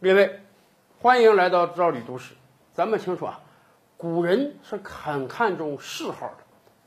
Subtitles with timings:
[0.00, 0.40] 列位，
[1.02, 2.32] 欢迎来到赵理都史。
[2.72, 3.38] 咱们清楚啊，
[3.98, 6.36] 古人是很看重谥号的，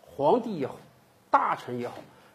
[0.02, 0.74] 皇帝也好，
[1.30, 1.94] 大臣也好，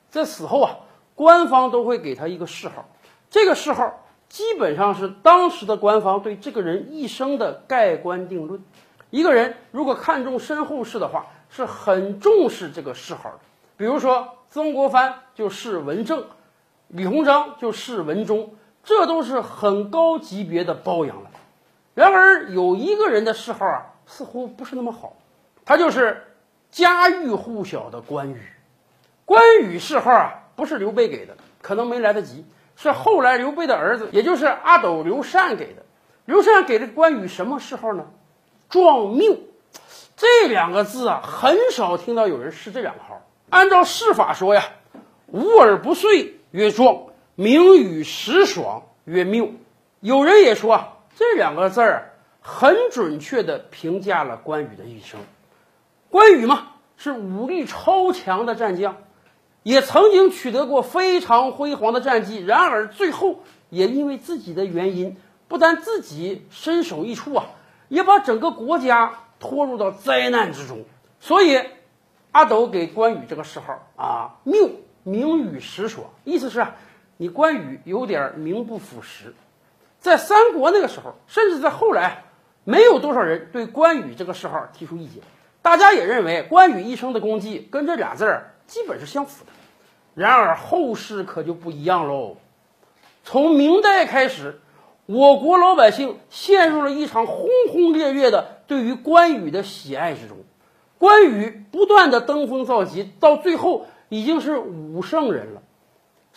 [0.08, 0.76] 在死后啊，
[1.16, 2.88] 官方都会给他一个谥号。
[3.28, 8.62] 这个谥号基本上是当时的官方对这个人一生的盖棺定论。
[9.10, 13.40] 一个人如果看重身后事的话，是很重视这个谥号的。
[13.76, 16.24] 比如说，曾国藩就是文正，
[16.86, 18.54] 李鸿章就是文忠，
[18.84, 21.30] 这都是很高级别的褒扬了。
[21.94, 25.16] 然而，有一个人的谥号啊，似乎不是那么好，
[25.64, 26.24] 他就是
[26.70, 28.40] 家喻户晓的关羽。
[29.24, 32.46] 关羽谥号啊，不是刘备给的，可能没来得及，
[32.76, 35.82] 是后来刘备的儿子，也就是阿斗刘禅给的。
[36.24, 38.06] 刘禅给了关羽什么谥号呢？
[38.70, 39.40] 壮缪。
[40.16, 43.22] 这两个字啊，很少听到有人是这两个号。
[43.50, 44.62] 按照谥法说呀，
[45.26, 47.07] 无耳不遂曰壮，
[47.40, 49.52] 名与实爽曰谬。
[50.00, 55.20] 有人也说，这两个字儿很准确地评价了关羽的一生。
[56.10, 58.96] 关羽嘛，是武力超强的战将，
[59.62, 62.44] 也曾经取得过非常辉煌的战绩。
[62.44, 65.16] 然而最后也因为自己的原因，
[65.46, 67.44] 不但自己身首异处啊，
[67.88, 69.12] 也把整个国家。
[69.40, 70.84] 拖入到灾难之中，
[71.20, 71.60] 所以
[72.32, 74.68] 阿斗给关羽这个谥号啊，谬
[75.04, 76.74] 名与实爽，意思是啊，
[77.18, 79.34] 你关羽有点名不副实。
[80.00, 82.24] 在三国那个时候，甚至在后来，
[82.64, 85.22] 没有多少人对关羽这个谥号提出意见，
[85.60, 89.52] 大家也认为关羽一生的功绩跟这俩字儿基本是相符的。
[90.14, 92.38] 然而后世可就不一样喽，
[93.24, 94.60] 从明代开始。
[95.10, 100.36] 我国老百姓陷入了一场轰轰烈烈的对于关羽的喜爱之中，
[100.98, 105.62] 关羽不断的登峰造极，到最后已经是武圣人了。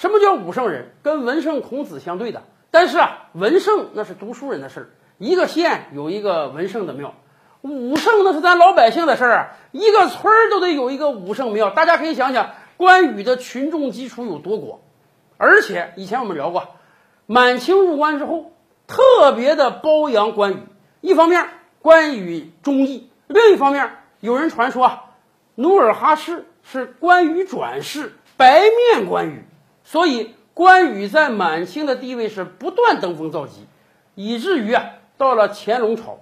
[0.01, 0.93] 什么叫武圣人？
[1.03, 2.41] 跟文圣孔子相对的。
[2.71, 7.13] 但是啊，文圣那是读书人的事儿，一个县有一个文圣的庙，
[7.61, 11.69] 武圣那是咱老百姓的事儿，一个村儿都得有一个武圣庙。
[11.69, 14.79] 大家可以想想，关羽的群众基础有多广。
[15.37, 16.69] 而且以前我们聊过，
[17.27, 18.51] 满清入关之后。
[18.87, 20.57] 特别的褒扬关羽，
[20.99, 21.47] 一方面
[21.81, 25.03] 关羽忠义，另一方面有人传说啊，
[25.55, 28.61] 努尔哈赤是关羽转世，白
[28.95, 29.45] 面关羽，
[29.91, 33.67] 所以关羽在满清的地位是不断登峰造极，
[34.15, 34.85] 以至于啊，
[35.17, 36.19] 到了乾隆朝，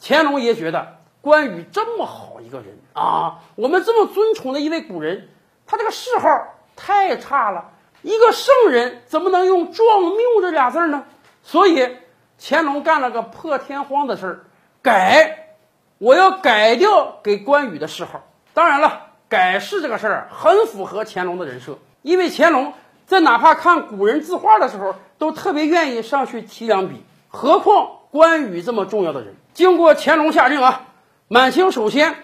[0.00, 5.30] 乾隆爷觉得关羽这么好一个人啊，我们这么尊崇的一位古人，
[5.66, 6.28] 他这个谥号
[6.76, 11.04] 太差了，一个圣人怎么能用壮缪这俩字呢？
[11.42, 11.96] 所以。
[12.40, 14.40] 乾隆干了个破天荒的事儿，
[14.80, 15.56] 改，
[15.98, 18.24] 我要改掉给关羽的谥号。
[18.54, 22.74] 当然了，改谥这个事儿很符合乾隆的人设，因为乾隆
[23.08, 26.96] 在哪怕看古人字画的时候，都特别愿意上去提两笔，
[27.28, 29.34] 何况关羽这么重要的人。
[29.54, 30.88] 经过乾隆下令啊，
[31.26, 32.14] 满清首先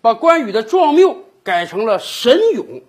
[0.00, 2.82] 把关羽的壮缪改成了神勇。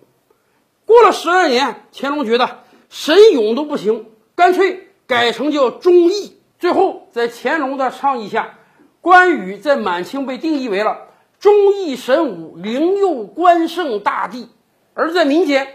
[0.84, 6.36] 过了十二年，乾隆觉得神勇都不行，干脆改成叫忠义。
[6.58, 8.58] 最后，在乾隆的倡议下，
[9.00, 11.02] 关羽在满清被定义为了
[11.38, 14.48] 忠义神武、灵佑关圣大帝；
[14.94, 15.68] 而在民间，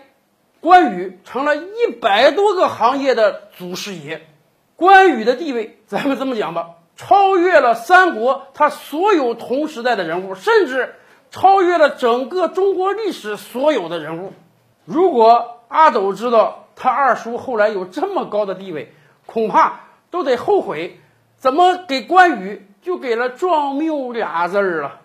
[0.62, 4.28] 关羽成了一百多个行业的祖师爷。
[4.76, 10.96] 关羽的地位，咱们这么讲吧，超越了三国他所有同时代的人物，甚至
[11.32, 14.34] 超越了整个中国历史所有的人物。
[14.86, 18.94] 如果阿斗知道他二叔后来有这么高的地位，
[19.26, 19.82] 恐怕。
[20.12, 21.00] 都得后悔，
[21.38, 25.02] 怎么给关羽就给了“壮缪”俩字儿了？